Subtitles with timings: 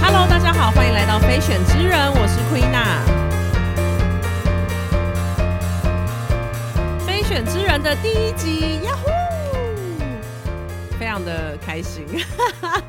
[0.00, 3.04] Hello，大家好，欢迎来到非选之人，我是 Queena。
[7.06, 9.10] 非选之人的第一集，呀呼，
[10.98, 12.06] 非常的开心。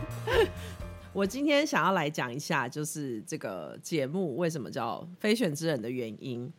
[1.11, 6.49] 我今天想要来讲一下，就是这个节目为什么叫非选之人的原因。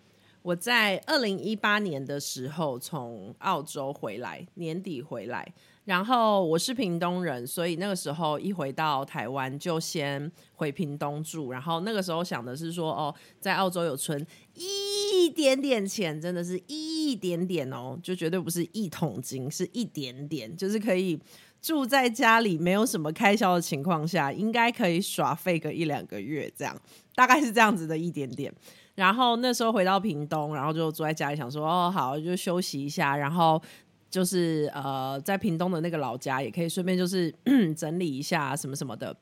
[0.43, 5.47] 我在二零一八年的时候从澳洲回来，年底回来，
[5.85, 21.17] 然后我是屏东人，所以那个时候一回到台湾就先回屏东住，然后那个时候想的是说，哦，在澳洲有存一点点钱，真的是一点点哦，就绝对不是一桶金，是一点点，就是可以
[21.61, 26.77] 住在家里没有什么开销的情况下，应该可以耍废个一两个月，这样
[27.15, 28.53] 大概是这样子的一点点。
[28.95, 33.17] 然后那时候回到屏东，然后就坐在家里想说，哦，好，就休息一下。
[33.17, 33.61] 然后
[34.11, 37.35] 就是呃，在屏东的那个老家，也可以顺便就是
[37.75, 39.17] 整理一下什么什么的。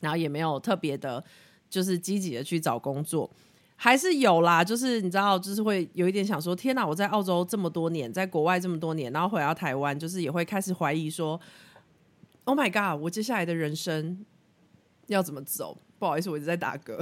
[0.00, 1.22] 然后也没有特别的，
[1.68, 3.28] 就是积极的去找工作，
[3.74, 4.62] 还是有啦。
[4.62, 11.40] 就是你知道，就是会有一点想说，天哪，我在澳洲这么多年，在国外这么多年，然后回到台湾，就是也会开始怀疑说
[12.44, 14.24] ，Oh my God，我接下来的人生
[15.08, 15.76] 要怎么走？
[15.98, 16.96] 不好意思，我一直在打嗝。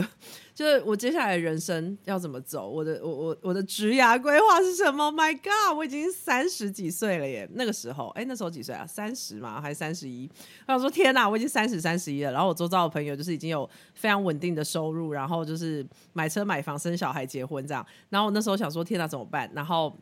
[0.55, 2.66] 就是我接下来人生要怎么走？
[2.69, 7.47] 我的我我我的职涯规划是什么？My God，我已经三十几岁了耶！
[7.53, 8.86] 那个时候，哎，那时候几岁啊？
[8.86, 9.61] 三十嘛？
[9.61, 10.30] 还是三十一？
[10.66, 12.33] 我想说，天哪，我已经三十三十一了。
[12.33, 17.86] 然后我周遭的朋友就是已经有非常稳定的收入，然后就是买车买房、生小孩、结婚这样。
[18.08, 19.50] 然后我那时候想说，天哪，怎么办？
[19.55, 19.94] 然后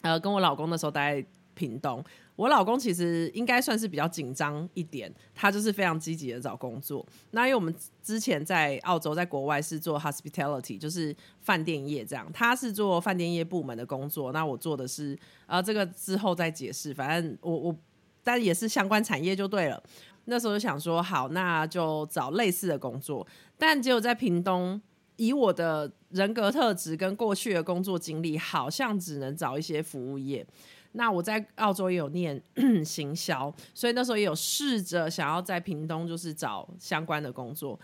[0.00, 2.02] 呃，跟我老公那时候待在屏东。
[2.34, 7.06] 我老公其实应该算是比较紧张一点，他就是非常积极的找工作。
[7.32, 7.72] 那因为我们
[8.02, 12.28] 之前在澳洲，在国外是做 hospitality，就是饭店业这样。
[12.32, 16.92] 他是做饭店业部门的工作，那我做的是呃这个之后再解释。
[16.92, 17.76] 反正我我
[18.24, 19.82] 但也是相关产业就对了。
[20.24, 23.26] 那时候就想说，好，那就找类似的工作。
[23.58, 24.80] 但结果在屏东，
[25.16, 30.46] 以我的人格特质跟过去的工作经历，好像只能找一些服务业。
[30.92, 32.40] 那我在澳洲也有念
[32.84, 37.78] 行销，所以那时候也有试着想要在屏东就是找相关的工作，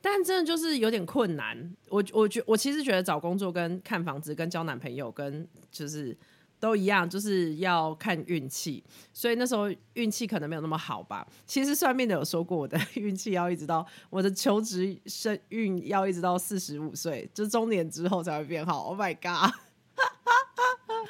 [0.00, 1.74] 但真的就是有点困难。
[1.88, 6.16] 我我觉我其实觉得找工作跟看房子、跟交男朋友、跟就是
[6.58, 8.82] 都一样，就是要看运气。
[9.12, 11.26] 所以那时候运气可能没有那么好吧。
[11.44, 18.84] 其实算命的有说过，我的 运气要一直到我的求职生运要一直到四十五岁，就中年之后才会变好。
[18.84, 19.54] Oh my god！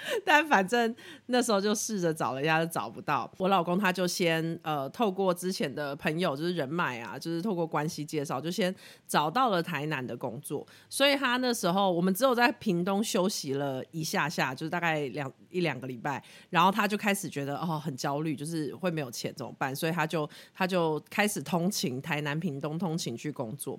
[0.25, 0.94] 但反正
[1.27, 3.31] 那时候就试着找了一下，就找不到。
[3.39, 8.75] 我老公他就先呃，透过之前的朋友，就是人脉啊，就是透过关系介绍，就先
[9.06, 10.66] 找到了台南的工作。
[10.89, 19.75] 所以他那时候我们只有在屏东休息了一下下，就是大概两一两个礼拜，然后他就开始觉得哦很焦虑，就是会没有钱怎么办？
[19.75, 23.78] 所以他就他就开始通勤台南屏东通勤去工作。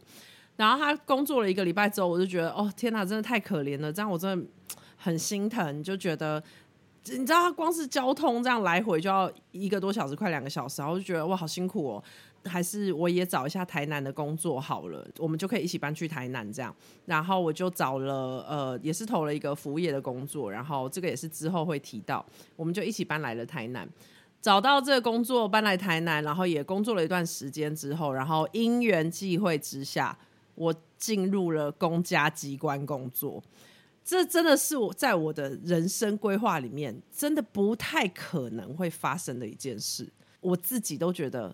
[0.56, 4.48] 然后他工作了一个礼拜之后，我就觉得哦天哪，真的太可怜了，这样我真的。
[4.98, 6.44] 很心疼，就觉得
[7.06, 12.04] 你知道，他光是交通这样来回就要一个多小时，快两个小时，然后就觉得哇，好辛苦哦。
[12.46, 16.74] 还是我也找一下台南的工作好了，我们就可以一起搬去台南这样。
[17.06, 22.26] 然后我就找了呃，也是投了一个服务业的工作，然后这个也是之后会提到，
[22.56, 23.86] 我们就一起搬来了台南。
[24.42, 30.18] 找到这个工作，搬来台南，然后也工作了一段时间之后，然后因缘际会之下，
[30.56, 33.44] 我进入了公家机关工作。
[34.08, 40.08] 这真的是我在我的人生规划里面，真的不太可能会发生的一件事。
[40.40, 41.54] 我自己都觉得，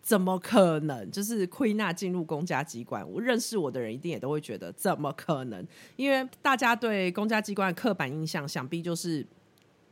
[0.00, 1.10] 怎么可能？
[1.10, 5.62] 就是亏娜进入公家机关，我认识我的人一定也都会觉得，怎么可能？
[5.96, 9.26] 因为大家对公家机关的刻板印象，想必就是。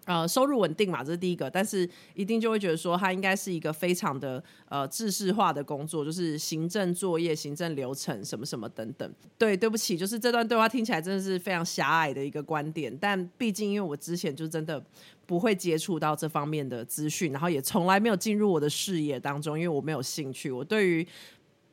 [0.08, 9.12] 呃，收入稳定嘛，这是第一个，但是一定就会觉得说，它应该是一个非常的呃制式化的工作，就是行政作业、行政流程什么什么等等。
[9.36, 14.82] 对，对不起，就是这段对话听起来真的是非常狭隘的一个观点，但毕竟因为我之前就真的
[15.26, 21.06] 不会接触到这方面的资讯，然后也从来没有进入我的视野当中，因为我没有兴趣，我对于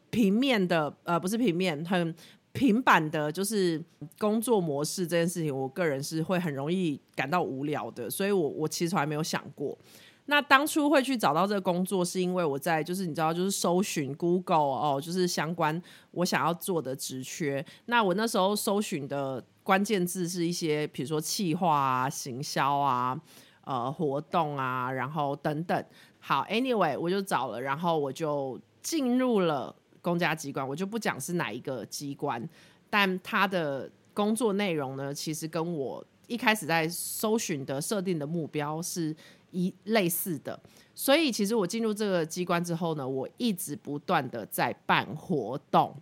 [0.09, 2.13] 平面的呃不是平面很。
[2.55, 3.83] 平板的，就是
[4.17, 9.77] 工作模式这件事情，我个人是会很容易感到无聊的，所以我我其实从来没有想过。
[10.27, 15.79] 那当初会去找到这个工作，是因为我在就是你知道，就是搜寻 Google 哦，就是相关
[16.11, 17.63] 我想要做的职缺。
[17.87, 23.21] 那我那时候搜寻的关键字是一些，比如说企划啊、行销啊、
[23.65, 25.85] 呃活动啊，然后等等。
[26.19, 29.75] 好，Anyway，我就找了，然后我就进入了。
[30.05, 32.47] 公家机关，我就不讲是哪一个机关，
[32.91, 39.15] 但他的工作内容呢，其实跟我一开始在搜寻的设定的目标是
[39.49, 40.59] 一类似的，
[40.93, 45.95] 所以其实我进入这个机关之后呢，我一直不断的在办活动，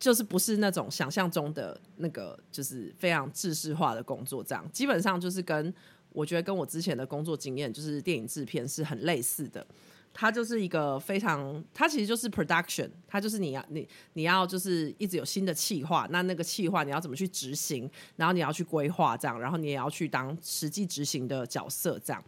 [0.00, 5.72] 就是不是那种想象中的那个，就是非常制式化的工作，这样基本上就是跟
[6.12, 9.64] 我觉得跟我之前的工作经验，就是电影制片是很类似的。
[10.12, 22.22] 它就是一个非常，它其实就是 production，它就是你要你你要就是一直有新的企划，那那个企划你要怎么去执行，然后你要去规划这样，然后你也要去当实际执行的角色这样。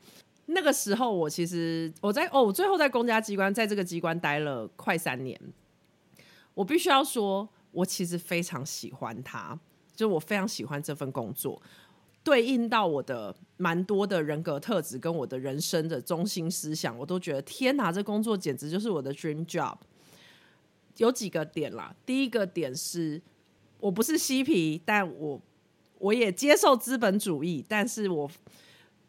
[0.47, 5.39] 那个时候我其实我在哦，我最后在公家机关在这个机关待了快三年，
[6.55, 9.59] 我必须要说，我其实非常喜欢它，
[9.95, 11.61] 就我非常喜欢这份工作。
[12.25, 19.77] 对应到我的蛮多的人格特质跟我的人生的中心思想，我都觉得天哪，这工作简直就是我的 dream job。
[20.97, 23.23] 有几个点啦，第一个点是
[23.79, 25.41] 我不是嬉皮，但我
[26.01, 28.29] 我也接受资本主义，但是我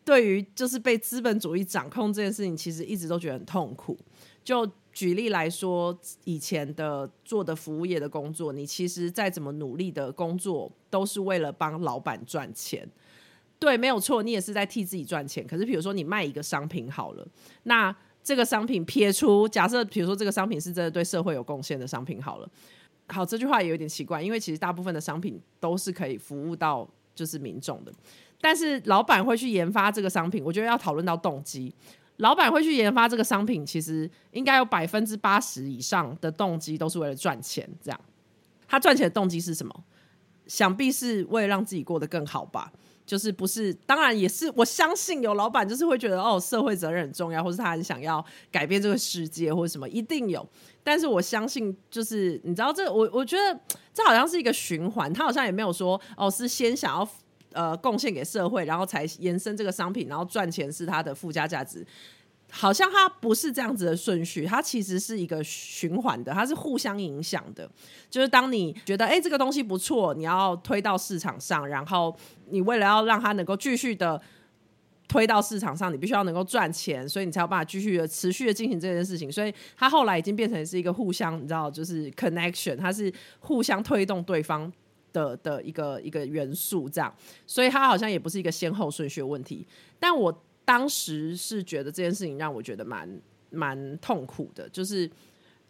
[0.06, 3.98] 对于就是被资本主义掌控这件事情，其实一直都觉得很痛苦。
[4.44, 12.88] 就举例来说，以前的做的服务业的工作，你其实再怎么努力的工作，都是为了帮老板赚钱。
[13.64, 15.48] 对，没有错，你也是在替自己赚钱。
[15.48, 17.26] 可是，比如说你卖一个商品好了，
[17.64, 22.50] 那这个商品撇出假设，比如说这个商品是真的对社会有贡献的商品好了。
[23.08, 27.94] 好，这句话也有点奇怪，因为其实大部分的商品都是可以服务到就是民众的。
[28.42, 31.74] 但是老板会去研发这个商品，我觉得要讨论到动机。
[32.18, 37.66] 老板会去研发这个商品，其实应该有百分之八十以上的动机都是为了赚钱。
[37.82, 38.00] 这样，
[38.68, 39.84] 他赚钱的动机是什么？
[40.48, 42.72] 想必是为了让自己过得更好吧。
[43.06, 44.50] 就是不是，当然也是。
[44.56, 50.48] 我相信有老板就是会觉得哦，社会责任很重要，或是他很想要改变这个世界，或者什么，一定有。
[50.86, 53.60] 但是我相信，就是你知道，这我我觉得
[53.94, 55.14] 这好像是一个循环。
[55.14, 57.08] 他好像也没有说哦，是先想要
[57.52, 61.86] 呃贡献给社会，然后才延伸这个商品，然后赚钱是他的附加价值。
[62.56, 67.68] 好像它不是这样子的顺序，它其实是一个循环的，它是互相影响的。
[68.12, 72.16] 就是当你觉得哎这个东西不错，你要推到市场上，然后
[72.52, 74.22] 你为了要让它能够继续的
[75.08, 79.32] 推到市场上，你必须要能够赚钱，所以你才有办法继续的持续的进行这件事情。
[79.32, 84.72] 所以它后来已经变成是一个互相，你知道，就是 connection，它是互相推动对方
[85.12, 87.12] 的的一个一个元素，这样。
[87.48, 89.66] 所以它好像也不是一个先后顺序的问题，
[90.00, 90.44] 但我。
[90.66, 95.10] 当时是觉得这件事情让我觉得蛮蛮痛苦的，就是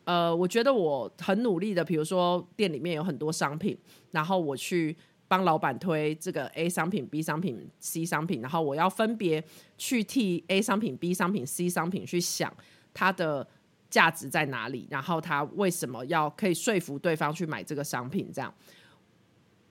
[0.03, 3.77] 呃，我觉得我很努力的，比如说店里面有很多商品，
[4.11, 4.95] 然后我去
[5.27, 9.43] 帮老板推这个 A 商品、B 商品、C 商品，然后我要分别
[9.77, 12.55] 去替 A 商品、B 商品、C 商品去想
[12.93, 13.47] 它的
[13.89, 18.53] 价值在哪里，然后他为什么要可以说服对方去买这个商品，这样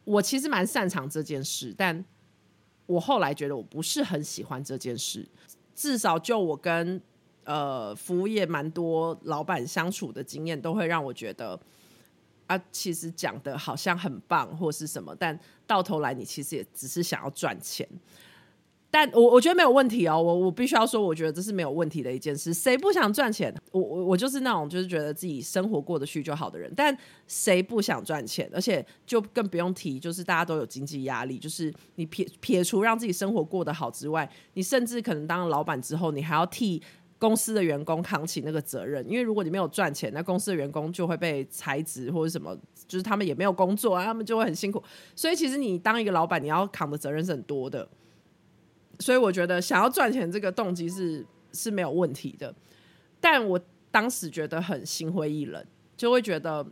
[0.04, 2.04] 我其实蛮擅长这件事，但。
[2.92, 5.26] 我后来觉得我不是很喜欢这件事，
[5.74, 7.00] 至少就我跟
[7.44, 11.58] 呃服务业蛮多老板相处的经验，都会让我觉得
[12.46, 17.88] 啊，其实讲的好像很棒或是什么，但到头来你其实也只是想要赚钱。
[18.94, 22.52] 但我我觉得没有问题哦，我我必须要说，我觉得这是没有问题的一件事。
[22.52, 23.50] 谁不想赚钱？
[23.70, 26.70] 我我我就是那种就是觉得自己生活过得去就好的人。
[26.76, 26.94] 但
[27.26, 28.50] 谁不想赚钱？
[28.52, 31.38] 而且就更不用提，就是大家都有经济压力。
[31.38, 36.82] 就是你撇撇除让自己生活过得好之外，你甚至可能当了老板之后，你还要替
[37.18, 39.02] 公司的员工扛起那个责任。
[39.08, 42.54] 因为如果你没有赚钱，那公司的员工就会被裁职或者什么，
[42.86, 44.82] 就是他们也没有工作啊，他们就会很辛苦。
[45.16, 47.88] 所以其实你当一个老板，你要扛的责任是很多的。
[49.02, 52.54] 所以我觉得想要赚钱这个动机是是没有问题的，
[53.20, 55.62] 但我当时觉得很心灰意冷，
[55.96, 56.64] 就会觉得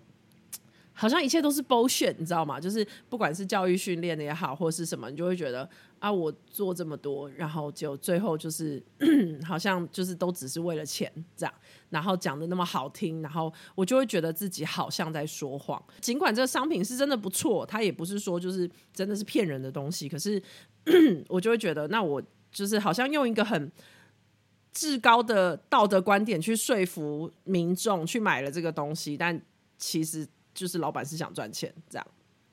[1.01, 2.61] 好像一切都是 bullshit，你知道吗？
[2.61, 8.83] 就是不管是教育训练的也好，或是什么，你就会觉得啊，我做这么多，然后就最后就是
[9.47, 11.55] 好像就是都只是为了钱这样，
[11.89, 15.83] 然后讲的那么好听，然后我就会觉得自己好像在说谎。
[16.01, 20.43] 尽管这个商品是真的不错，它也不是说就是真的是骗人的东西，可是。
[21.29, 23.71] 我就会觉得，那我就是好像用一个很
[24.73, 29.39] 至高的道德观点去说服民众去买了这个东西，但
[29.77, 32.07] 其实就是老板是想赚钱，这样。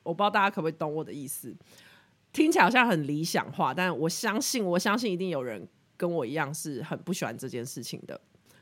[0.03, 1.55] 我不知道大家可不可以懂我的意思？
[2.31, 8.19] 听起来好像很理想化，但我相信，我相信一定有人跟我一样是很不喜欢这件事情的。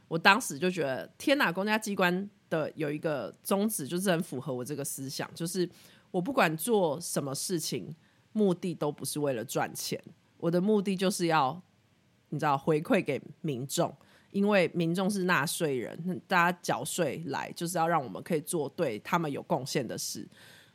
[0.07, 1.51] 我当时就觉得，天哪！
[1.51, 5.69] 公家机关的有一个宗旨，就是很符合我这个思想，就是
[6.11, 7.95] 我不管做什么事情。
[8.37, 9.97] 目的都不是为了赚钱，
[10.39, 11.61] 我的目的就是要
[12.27, 13.95] 你知道回馈给民众，
[14.35, 20.27] 因为民众是纳税人，大家缴税来就是要让我们可以做对他们有贡献的事，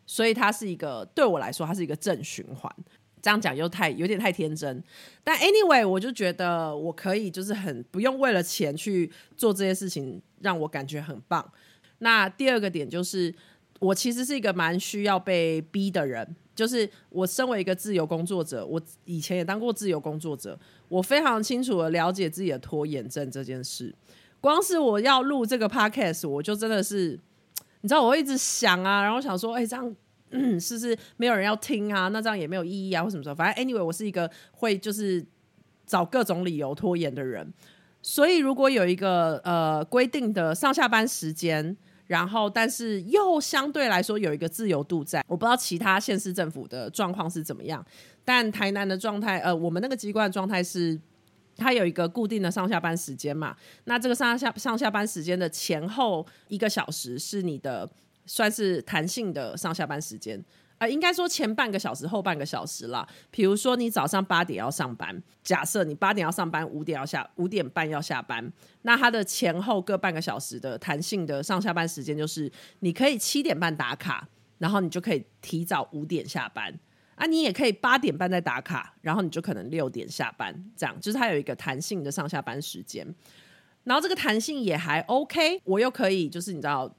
[0.06, 2.74] 所以它是一个对我来说，它是一个正循环。
[3.20, 4.82] 这样讲又太有点太天真。
[5.22, 11.52] 但 anyway，我就觉得我可以就是很不用为了钱去做这些事情，让我感觉很棒。
[11.98, 13.34] 那第二个点就是，
[13.78, 16.34] 我其实是一个蛮需要被逼的人。
[16.54, 20.58] 就是我身为一个自由工作者，我以前也当过自由工作者，
[20.90, 23.94] 我非常清楚的了解自己的拖延症这件事。
[24.42, 27.18] 光是我要录这个 podcast，我就真的是，
[27.80, 29.96] 你知道，我会一直想啊，然后想说，哎，这样
[30.60, 32.08] 是不是没有人要听啊？
[32.08, 33.34] 那这样也没有意义啊，或什么时候？
[33.34, 35.24] 反正 anyway，我是一个会就是
[35.86, 37.50] 找各种理由拖延的人。
[38.02, 41.76] 所以如果有一个呃规定的上下班时间。
[42.10, 47.86] 然后，但是又相对来说有一个自由度在，我不知道其他县市政府的状况是怎么样，
[48.32, 50.96] 但台南的状态，呃，我们那个机关的状态是，
[51.56, 53.56] 它有一个固定的上下班时间嘛，
[53.86, 57.90] 那这个上下上下班时间的前后一个小时是你的
[58.26, 60.40] 算是弹性的上下班时间。
[60.78, 63.06] 啊，应该说前半个小时、后半个小时啦。
[63.32, 68.50] 比如说，你早上八点要上班，假设你八点要上班，五点要下，五点半要下班，
[68.82, 76.72] 那它的前后各半个小时的弹性的上下班时间，就是你可以七点半打卡，然后你就可以提早五点下班。
[77.20, 80.52] 啊，你也可以八点半再打卡，然后你就可能六点下班。
[80.74, 83.06] 这样就是它有一个弹性的上下班时间，
[83.84, 86.92] 然后这个弹性也还 OK，我又可以就是你知道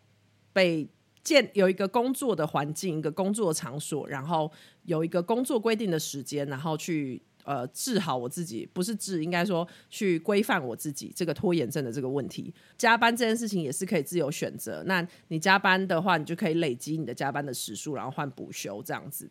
[0.53, 0.87] 被。
[1.23, 4.51] 建有一个工作的环境，一个工作场所，然后
[4.85, 12.51] 有一个工作规定的时间，然后去呃治好我自己，不是治，应该说去规范我自己这个拖延症的这个问题。
[12.75, 14.81] 加班这件事情也是可以自由选择。
[14.87, 19.29] 那你加班的话，你就可以累积你的加班的时数，然后换补休这样子。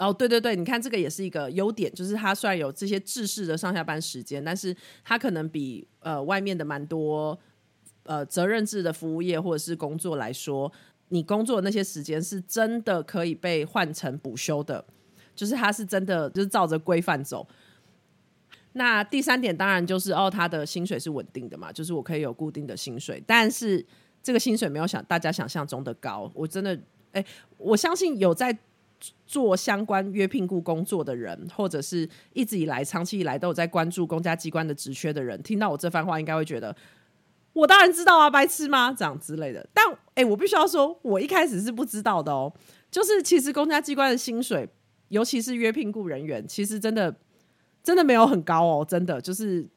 [0.00, 7.38] 哦，对对对，你看这个也是一个优点，就是它虽然有这些制式的上下班时间，但是它可能比呃外面的蛮多
[8.04, 10.72] 呃责任制的服务业或者是工作来说。
[11.12, 14.84] 你工作的那些时间是真的可以被换成补休的，
[15.34, 17.46] 就是它是真的就是照着规范走。
[18.74, 23.84] 那第三点当然就是哦，他的薪水是稳定的嘛，就是我可以有固定的薪水，但是
[24.22, 26.30] 这个薪水没有想大家想象中的高。
[26.32, 26.80] 我真的
[27.10, 27.24] 哎，
[27.58, 28.56] 我相信有在
[29.26, 36.74] 做相关约聘雇工作的人，或者是一直以来长期以来都有在关注公家机关的职缺的人，听到我这番话，应该会觉得。
[37.52, 38.94] 我当然知道啊，白痴吗？
[38.96, 39.68] 这样之类的。
[39.74, 42.52] 但哎，我必须要说，我一开始是不知道的哦。
[42.90, 44.68] 就是其实公家机关的薪水，
[45.08, 47.14] 尤其是约聘雇人员，其实真的
[47.82, 49.68] 真的没有很高哦，真的就是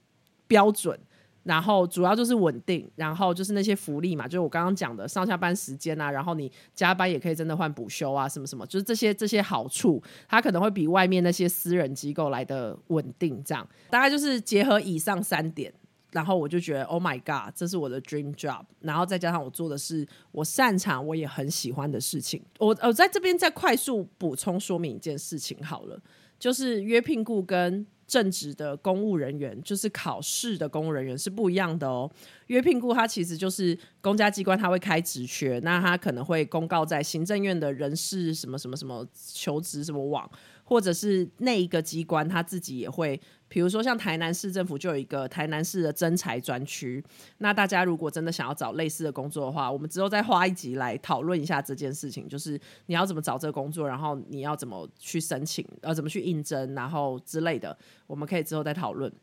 [0.46, 1.00] 标准。
[1.44, 13.44] 然后主要就是稳定，然后就是那些福利嘛，就是我刚刚讲的上下班时间啊，然后你加班也可以真的换补休啊，什么什么，就是这些这些好处，它可能会比外面那些私人机构来的稳定。
[13.44, 15.74] 这样大概就是结合以上三点。
[16.12, 18.62] 然后我就觉得，Oh my God，这是我的 dream job。
[18.82, 22.40] 然后再加上我做的是我擅长、我也很喜欢的事情。
[22.60, 26.00] 我我在这边再快速补充说明一件事情好了，
[26.38, 32.10] 就是约聘雇跟正职的公务人员，就是考试的公务人员是不一样的哦。
[32.48, 40.30] 约聘雇他其实就是公家机关，他会开职缺，那他可能会公告在行政院的人事什么什么什么求职什么网。
[40.66, 43.20] 或者是那一个机关他自己也会，
[43.54, 47.04] 比如说像台南市政府就有一个台南市的征才专区。
[47.38, 59.14] 那大家如果真的想要找类似的工作的话，我们之后再花一集来讨论一下这件事情，就是你要怎么找这个工作，然后你要怎么去申请，呃，怎么去应征，然后之类的，我们可以之后再讨论。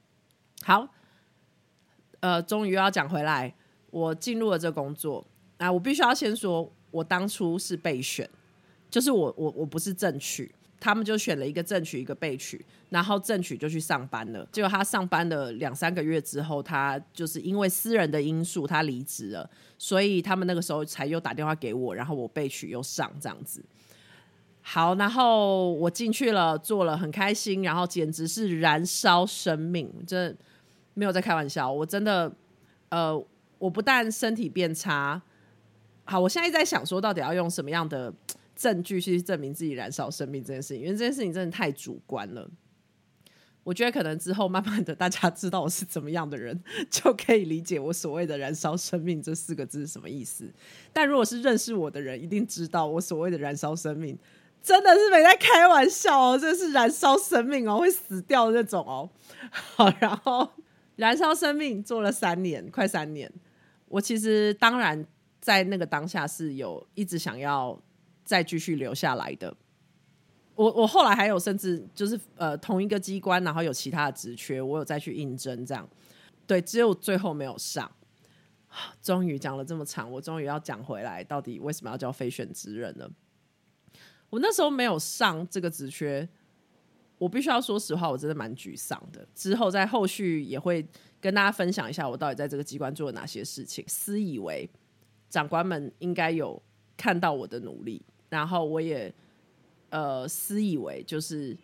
[0.62, 0.86] 好，
[2.20, 3.52] 呃，终于要讲回来，
[3.90, 5.26] 我进入了这工作
[5.58, 8.30] 啊，我必须要先说，我当初是备选，
[8.88, 10.54] 就是我我我不是正取。
[10.80, 14.48] 他们就选了一个正取一个备取，然后正取就去上班了。
[14.50, 19.48] 结果他上班了两三个月之后，他就是因为私人的因素，他离职了。
[19.76, 23.62] 所以他们那个时候才又打电话给我，然后我备取又上这样子。
[24.62, 30.36] 好，然后我进去了，做了很开心，然后简直是燃烧生命，真的
[30.94, 31.70] 没有在开玩笑。
[31.70, 32.32] 我真的，
[32.88, 33.22] 呃，
[33.58, 35.20] 我不但身体变差，
[36.04, 38.10] 好，我现在在想说，到底要用什么样的？
[38.60, 42.46] 证据去证明自己燃烧生命这件事情，因为这件事情真的太主观了。
[43.64, 50.52] 我觉得可能之后慢慢的，大家知道我是怎么样的人，就可以理解我所谓的“燃烧生命”这四个字是什么意思。
[50.92, 54.18] 但如果是认识我的人，一定知道我所谓的“燃烧生命”
[54.62, 59.08] 真的是没在开玩笑哦，这是燃烧生命哦，会死掉的那种哦。
[59.50, 60.46] 好，然后
[60.96, 63.32] 燃烧生命做了三年，快三年。
[63.88, 65.06] 我其实当然
[65.40, 67.80] 在那个当下是有一直想要。
[68.30, 69.52] 再继续留下来的，
[70.54, 75.88] 我我后来还有甚至就是呃同一个机关，然后有其他的职缺，我有再去应征，这样
[76.46, 77.90] 对，只有最后没有上。
[79.02, 83.10] 终于讲了这么长，我终于要讲回来，到底为什么要叫非选职人呢？
[84.28, 86.28] 我那时候没有上这个职缺，
[87.18, 89.26] 我必须要说实话，我真的蛮沮丧的。
[89.34, 90.86] 之后在后续也会
[91.20, 93.84] 跟大家分享一下，我到底在这个机关做了哪些事情。
[93.88, 94.70] 私以为
[95.28, 96.62] 长官们应该有
[96.96, 99.12] 看到我的努力，然后我也
[99.90, 101.54] 呃私以为就是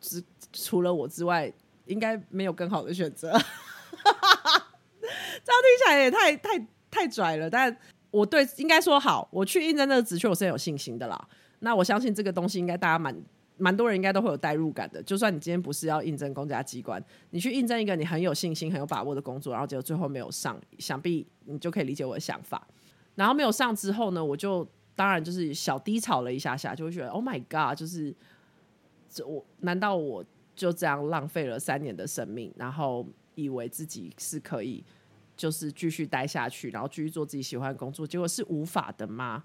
[0.00, 0.20] 只
[0.52, 1.52] 除了我之外，
[1.86, 3.30] 应该没有更好的选择。
[5.44, 7.76] 这样听起来也太太太拽了，但
[8.10, 11.28] 我对应该说好，我去应征这个职缺，我是很有信心的啦。
[11.60, 13.16] 那我相信这个东西应该大家蛮
[13.56, 15.02] 蛮多人应该都会有代入感的。
[15.02, 22.66] 就算你今天不是要应征公家机关，你去应征一个你很有信心、很有把握的工作，然后结果最后没有上，想必你就可以理解我的想法。
[23.14, 28.14] 然后没有上之后呢，我就当然就是小低潮了一下下，就会觉得 Oh my God，就是
[29.08, 34.84] 这我难道我就这样浪费了三年的生命，然后以为自己是可以。
[35.34, 39.42] 就是继续待下去，然后继续做自己喜欢的工作，结果是无法的吗？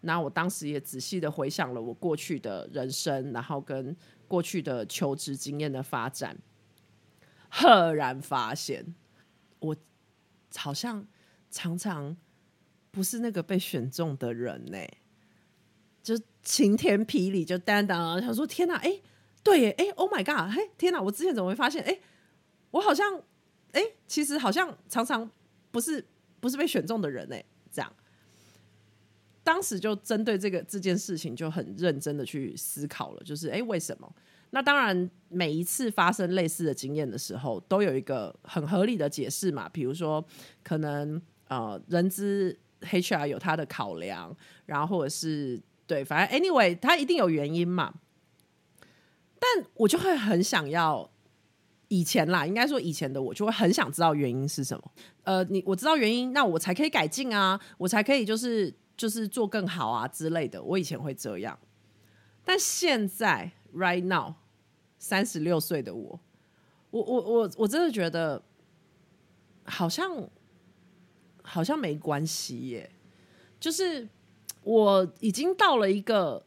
[0.00, 6.36] 那我当时也仔细的回想了我过去的人生，然后跟过去的求职经验的发展，
[7.48, 8.84] 赫然发现，
[9.60, 9.74] 我
[10.56, 11.06] 好像
[11.50, 12.14] 常常
[12.90, 14.78] 不是那个被选中的人呢。
[16.02, 19.00] 就晴天霹雳，就当当想说天哪，哎，
[19.42, 21.82] 对耶，哎，Oh my God，嘿，天哪，我之前怎么会发现？
[21.84, 21.98] 哎，
[22.70, 23.22] 我好像，
[23.72, 25.30] 哎，其实好像常常。
[25.70, 26.02] 不是
[26.40, 27.92] 不是被选中的人哎，这样，
[29.44, 34.10] 当时就针对这个这件事情就很认真的去思考了，就是哎为什么？
[34.48, 40.24] 那当然每一次发生类似的经验的时候，都有一个很合理的解释嘛，比如说
[40.64, 47.94] 可能呃人资 HR 有他的考量，然后或者是对，反正 anyway 他一定有原因嘛，
[49.38, 51.10] 但我就会很想要。
[51.90, 54.92] 以前啦，应该说以前的我就会很想知道原因是什么。
[55.22, 60.62] 呃，你我知道原因，那我才可以改进啊，我才可以就是就是做更好啊之类的。
[60.62, 61.58] 我以前会这样，
[62.44, 64.34] 但现在 right now
[64.98, 66.20] 三十六岁的我，
[66.90, 68.42] 我我我我真的觉得
[69.64, 70.28] 好像
[71.48, 72.90] 好像没关系耶。
[73.58, 74.08] 就是
[74.62, 76.44] 我已经到了一个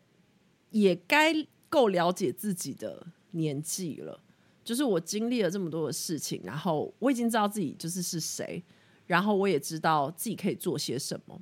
[0.69, 1.33] 也该
[1.67, 4.19] 够了解自己的年纪了。
[4.63, 8.63] 就是我经历了这么多的事情，然后我已经知道自己就是是谁，
[9.07, 11.41] 然后我也知道自己可以做些什么。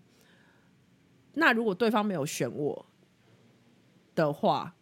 [1.33, 2.85] 那如果对方没有选我
[4.15, 4.73] 的话，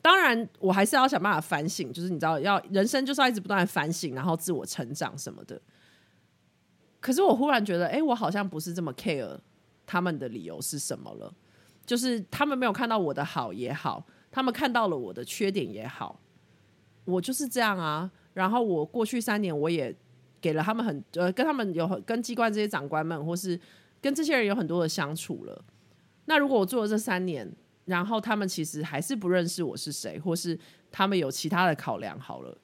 [0.00, 1.92] 当然我还是要想办法反省。
[1.92, 5.60] 就是你知道，要人生就是要一直不断的反省，然后自我成长什么的。
[7.02, 9.38] 可是我忽然觉得，哎，我好像不是这么 care
[9.84, 11.34] 他们的理由是什么了。
[11.84, 16.20] 就是他们没有看到我的好也好，他们看到了我的缺点也好。
[17.04, 19.94] 我就是这样啊，然后我过去三年我也
[20.40, 23.58] 给了他们很呃，跟他们有跟机关这些长官们，或是
[24.00, 25.64] 跟这些人有很多的相处了。
[26.26, 27.52] 那如果我做了这三年，
[27.86, 30.56] 然后他们其实还是不认识我是谁，或是
[30.92, 32.56] 他们有其他的考量，好了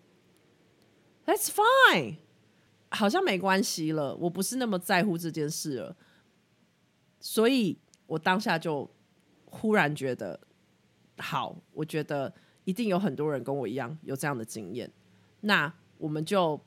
[1.27, 2.19] ，That's fine，
[2.91, 5.97] 好像没关系了，我不是那么在乎这件事了。
[7.21, 8.91] 所以我当下就
[9.47, 10.41] 忽然觉得，
[11.19, 12.33] 好，我觉得。
[12.65, 14.93] 一定有很多人跟我一样有这样的经验，
[15.41, 16.61] 那我们就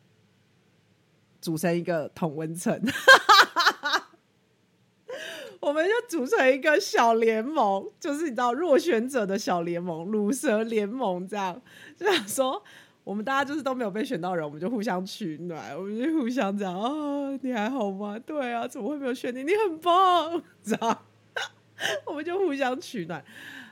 [1.39, 2.73] 组成一个同温层，
[5.61, 11.61] 我们就组成一个小联盟，就是你知道弱选者的小联盟，乳蛇联盟这样，
[11.95, 12.63] 就想说
[13.03, 18.19] 我们大家就是都没有被选到人，我们就互相取暖，我们就互相讲啊，你还好吗？
[18.19, 19.43] 对啊，怎么会没有选你？
[19.43, 21.05] 你很棒， 知道？
[22.05, 23.23] 我们就互相取暖。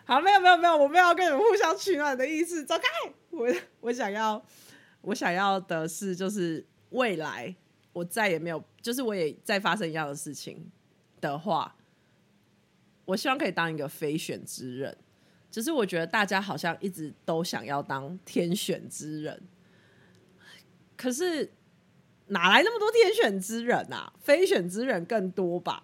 [0.05, 2.83] 好，没有没有没有，我没有要跟你们互相取暖的意思，走开！
[3.29, 3.47] 我
[3.81, 4.43] 我想要，
[5.01, 7.55] 我想要的是，就是未来
[7.93, 10.71] 我再也没有，就是我也再发生一样的事情
[11.21, 11.75] 的话，
[13.05, 14.97] 我希望可以当一个非选之人。
[15.51, 19.41] 只是我觉得大家好像一直都想要当天选之人，
[20.95, 21.51] 可是
[22.27, 24.13] 哪来那么多天选之人啊？
[24.19, 25.83] 非选之人更多吧？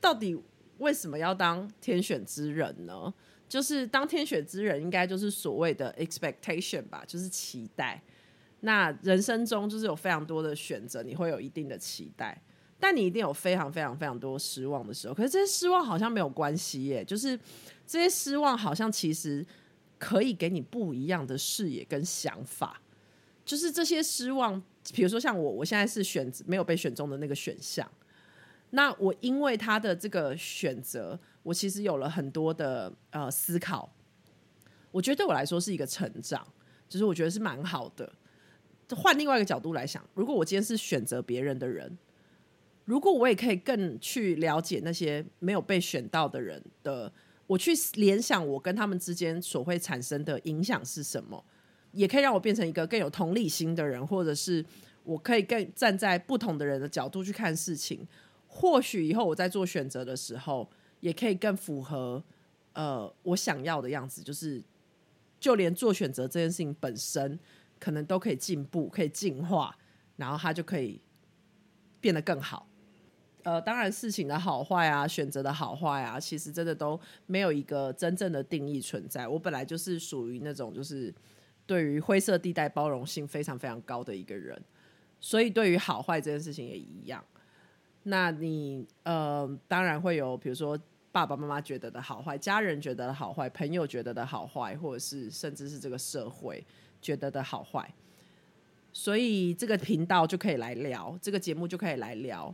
[0.00, 0.42] 到底
[0.78, 3.12] 为什么要当天选之人呢？
[3.48, 8.00] 就是当天选之人，应该就是所谓的 expectation 吧，就是期待。
[8.60, 12.40] 那人生中就是有非常多的选择，你会有一定的期待，
[12.80, 15.14] 但你一定有非常非常非常多失望的时候。
[15.14, 17.38] 可是这些失望好像没有关系耶，就是
[17.86, 19.46] 这些失望好像其实
[19.98, 22.80] 可以给你不一样的视野跟想法。
[23.44, 24.60] 就是这些失望，
[24.94, 27.88] 比如说像我，我现在是选没有被选中的那个选项，
[28.70, 31.18] 那我因为他的这个选择。
[31.42, 33.90] 我其实有了很多的呃思考，
[34.90, 36.46] 我觉得对我来说是一个成长，
[36.86, 38.12] 就是我觉得是蛮好的。
[38.94, 41.96] 换另外一个角度来想，如果我今天是选择别人的人，
[42.90, 47.12] 如果我也可以更去了解那些没有被选到的人的，
[47.46, 51.44] 我去联想我跟他们之间所会产生的影响是什么，
[51.92, 54.66] 也可以让我变成一个更有同理心的人，或者是
[55.04, 58.04] 我可以更站在不同的人的角度去看事情。
[58.48, 62.20] 或许以后我在做选择的时候，也可以更符合
[62.72, 64.60] 呃我想要的样子，就是
[65.38, 67.38] 就连做选择这件事情本身，
[67.78, 69.78] 可能都可以进步，可以进化，
[70.16, 71.00] 然后它就可以
[72.00, 72.66] 变得更好。
[73.44, 79.26] 呃，当然事情的好坏啊，选择的好坏啊，其实真的都没有一个真正的定义存在。
[79.26, 81.14] 我本来就是属于那种就是
[81.66, 84.60] 对于灰色地带包容性非常非常高的一个人，
[85.20, 87.24] 所以对于好坏这件事情也一样。
[88.04, 90.78] 那你呃，当然会有，比如说
[91.12, 96.64] 爸爸妈妈觉得的好坏，家人觉得的好坏，朋友觉得的好坏，或者是甚至是这个社会
[97.02, 97.92] 觉得的好坏。
[98.92, 102.52] 所以这个频道就可以来聊，这个节目就可以来聊。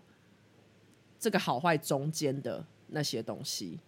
[1.27, 3.81] 这个好坏中间的那些东西，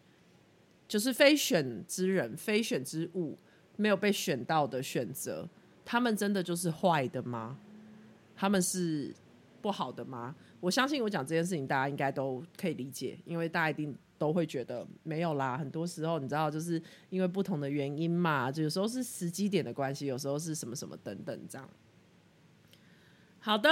[0.89, 3.39] 就是非选之人、非选之物，
[3.77, 5.49] 没有被选到的选择，
[5.85, 7.57] 他们真的就是坏的吗？
[8.35, 9.15] 他们是
[9.63, 10.35] 不好的吗？
[10.59, 15.57] 我相信我讲这件事情，大家应该都可以理解，因为大家一定都会觉得没有啦。
[15.57, 21.71] 很多时候，你知道，就是因为不同的原因嘛，就有时候是时机点的关系，有时候是什么什么等等这样。
[23.39, 23.71] 好的。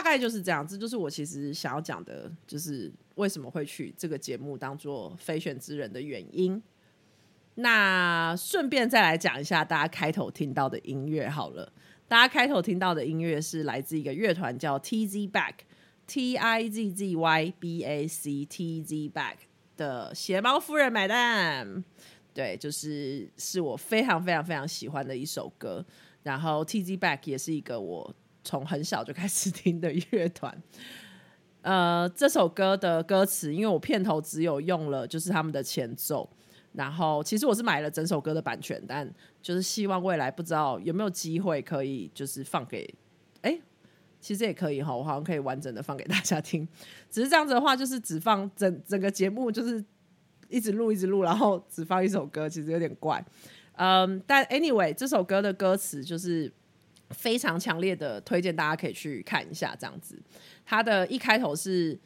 [0.00, 6.60] 大概就是这样，这就是我其实想要讲的，就是为什么会去这个节目当做非选之人的原因。
[7.56, 11.70] 那顺便再来讲一下，大家开头听到的音乐好了。
[12.08, 19.36] 大家开头听到的音乐是来自一个乐团叫 T Z Back，T I Z Z Y B A C T Z Back
[19.76, 21.84] 的鞋猫夫人买单。
[22.32, 25.84] 对，就是是我非常非常非常喜欢的一首歌。
[26.22, 28.14] 然后 T Z Back 也是一个我。
[28.42, 30.62] 从很小就开始听的乐团，
[31.62, 36.28] 呃，这首歌的歌词，因为我片头只有用了就是他们的前奏，
[36.72, 39.06] 然后其实我是买了整首歌的版权，但
[39.42, 42.92] 就是希望未来不知道有没有机会可以就是放给，
[43.42, 43.60] 哎，
[44.20, 46.66] 其实也可以哈，我好像可以完整的放给大家听，
[47.10, 49.84] 只是这样子的话，就是只放整整个节目就是
[50.48, 53.22] 一直录一直录，然后只放一首歌，其实有点怪，
[53.72, 56.50] 嗯，但 anyway 这首歌的歌词就是。
[57.10, 59.76] 非常强烈的推荐，大家可以去看一下。
[59.78, 60.20] 这样子，
[60.64, 61.98] 它的一开头是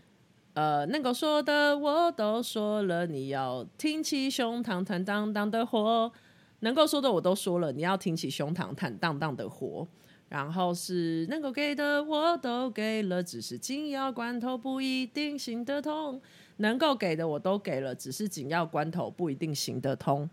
[0.55, 6.13] 呃，能够说的我都说了，你要挺起胸膛，坦荡荡的活。
[6.61, 9.87] 能够说的我都说了，你要挺起胸膛，坦荡荡的活。
[10.31, 16.21] 然后是能够给的我都给了，只是紧要关头不一定行得通。
[16.57, 20.29] 能够给的我都给了，只是紧要关头不一定行得通。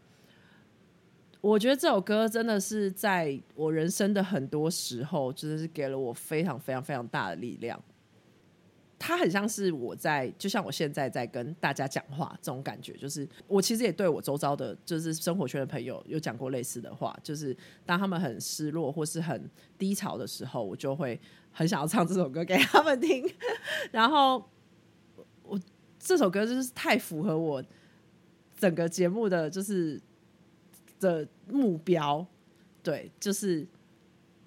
[1.42, 7.84] 我觉得这首歌真的是在我人生的很多时候，真的是给了我非常非常非常大的力量。
[9.00, 19.50] 它很像是我在，就像我现在在跟大家讲话这种感觉，就是我其实也对我周遭的，就是生活圈的朋友有讲过类似的话，就是当他们很失落或是很
[19.80, 21.20] 低潮的时候，我就会
[21.52, 23.28] 很想要唱这首歌给他们听。
[23.92, 24.48] 然后
[25.42, 25.60] 我
[25.98, 27.64] 这首歌就是太符合我
[28.56, 30.00] 整个节目的，就是。
[31.02, 32.26] 的目标，
[32.82, 33.68] 对，就是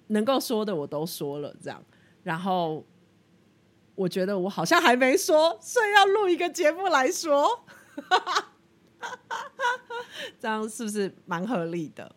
[0.07, 1.83] 能够说的我都说了，这样。
[2.23, 2.83] 然后
[3.93, 7.63] 我觉得我好像还没说，所以要录一个节目来说，
[10.39, 12.15] 这样是不是蛮合理的？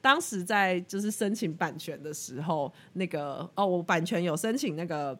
[0.00, 5.18] 当时在就是申请版权的时候，那个哦，我版权有申请那个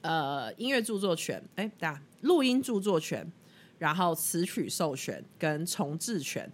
[0.00, 3.32] 呃音乐著作权，哎，对啊，录音著作权，
[3.78, 6.50] 然后词曲授权跟重置权。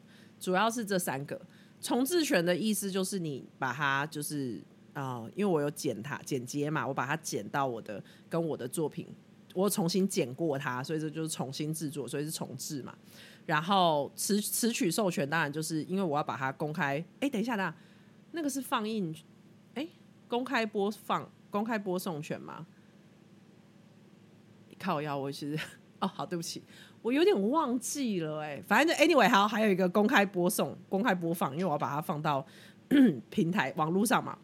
[0.47, 1.41] 主要是这三个
[1.81, 9.09] 重置权的意思，就是你把它就是啊，因为我有剪它剪接嘛，我把它剪到我的跟我的作品，
[9.55, 12.97] 我重新剪过它，所以这就是重新制作，所以是重置嘛。
[13.45, 17.05] 然后词词曲授权，当然就是因为我要把它公开。
[17.19, 17.75] 哎，等一下，那
[18.31, 19.13] 那个是放映，
[19.75, 19.85] 哎，
[20.29, 22.65] 公开播放、公开播送权吗？
[24.79, 25.59] 靠，要我其实
[25.99, 26.63] 哦，好，对不起。
[27.07, 32.45] 我有点忘记了哎，反正就 anyway 好，还有一个公开播送、公开播放，因为我要把它放到
[33.31, 34.37] 平台网络上嘛。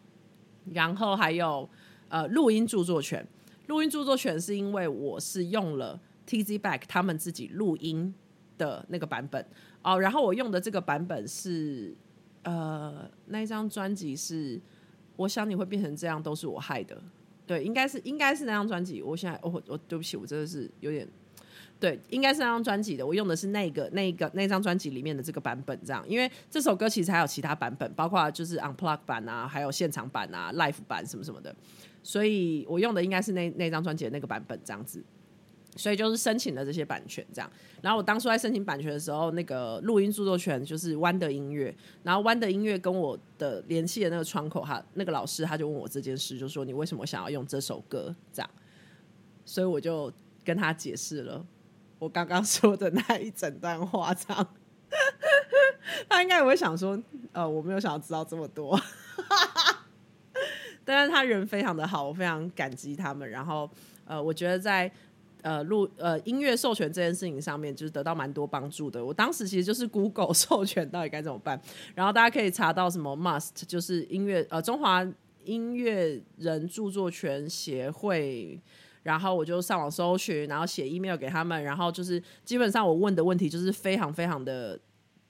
[0.71, 1.69] 然后还有
[2.07, 3.27] 呃录音著作权，
[3.67, 8.15] 录音著作权是因为我是用了 TZ Back 他们自己录音
[8.57, 9.45] 的那个版本
[9.81, 9.99] 哦。
[9.99, 11.93] 然后我用的这个版本是
[12.43, 14.57] 呃那一张专辑是
[15.17, 17.03] 我想你会变成这样都是我害的，
[17.45, 19.01] 对，应该是应该是那张专辑。
[19.01, 21.05] 我现在我我对不起，我真的是有点。
[21.83, 23.05] 对，应该是那张专辑的。
[23.05, 26.01] 我用的是那个、那个、那张专辑里面的这个版本，这样。
[26.07, 31.53] 因为这首歌其实还有其他版本，包括就是 unplug 版啊，还有现场版啊、live 版什么什么的。
[32.01, 35.03] 所以我用的应该是那那张专辑的那个版本，这样子。
[35.75, 37.51] 所以就是申请了这些版权，这样。
[37.81, 48.15] 然后我当初在申请版权的时候，那个录音著作权就是弯的音乐，然后弯的音乐跟我的联系的那个窗口，哈，那个老师他就问我这件事，就说你为什么想要用这首歌？
[48.31, 48.49] 这样，
[49.43, 50.09] 所以我就
[50.45, 51.45] 跟他解释了
[52.03, 54.47] 我刚刚说的那一整段话，这样。
[56.09, 58.79] 他应该也会想说，呃，我没有想要知道这么多，
[60.83, 63.29] 但是他人非常的好，我非常感激他们。
[63.29, 63.69] 然后，
[64.05, 64.91] 呃，我觉得在。
[65.41, 69.03] 呃，录呃音乐授权这件事情上面，就是得到蛮多帮助的。
[69.03, 71.61] 我当时其实就是 Google 授权到底该怎么办，
[71.93, 75.05] 然后大家可以查到什么 Must，就是音乐呃中华
[75.43, 78.57] 音乐人著作权协会，
[79.03, 84.79] 然后我就上网搜寻，然后写 email 给他们，然后就是基本上我问的问题就是非常非常的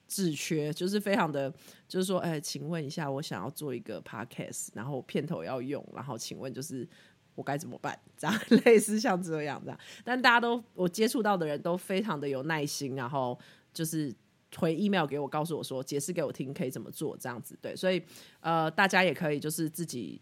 [0.07, 1.53] 自缺，就是非常的，
[1.87, 6.87] 就是说，哎，请问一下，我想要做一个 podcast，然后片头要用，然后请问就是。
[7.35, 7.99] 我该怎么办？
[8.15, 13.35] 这样类似像这样这样，但大家都我接触到的人都非常的有耐心，然后
[13.73, 14.13] 就是
[14.55, 17.57] 回 email 给我，告诉我说解释给我听可以怎么做这样子。
[17.59, 17.99] 对，所以
[18.39, 20.21] 呃，大家也可以就是自己，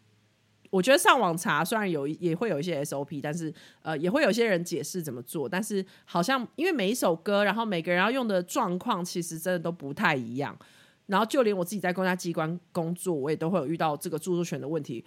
[0.72, 3.54] 我觉得上网查虽然有也会有一些 SOP，但是
[3.84, 10.58] 呃也会有些人解释怎么做，但是好像因为每一首歌，然后每个人要用的状况其实真的都不太一样，
[11.06, 15.06] 然后就连我自己在公家机关工作，我也都会有遇到这个著作权的问题。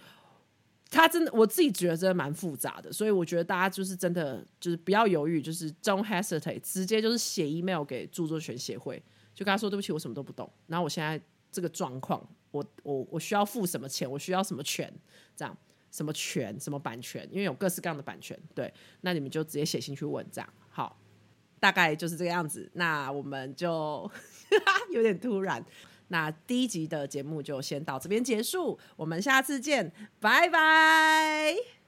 [0.91, 9.01] 他真的，我自己觉得真的蛮复杂的，所以我觉得大家就是真的就是不要犹豫，就是 don't hesitate，直接就是写 email 给著作权协会，
[9.33, 11.19] 就跟他说对不起，我什么都不懂，然后我现在
[11.51, 12.25] 这个状况，
[12.55, 14.91] 我我我需要付什么钱，我需要什么权，
[15.35, 15.57] 这样
[15.91, 20.97] 什么权什么版权，因为有各式各样的版权，对，那你们就直接写信去问，这样好，
[21.59, 24.09] 大概就是这个样子，那我们就
[24.91, 25.63] 有点突然。
[26.07, 31.84] 那第一集的节目就先到这边结束，我们下次见，拜拜。